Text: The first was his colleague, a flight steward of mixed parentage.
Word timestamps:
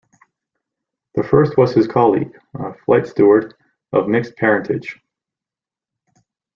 The 1.13 1.21
first 1.21 1.57
was 1.57 1.75
his 1.75 1.87
colleague, 1.87 2.35
a 2.55 2.73
flight 2.73 3.05
steward 3.05 3.53
of 3.93 4.07
mixed 4.07 4.35
parentage. 4.35 4.99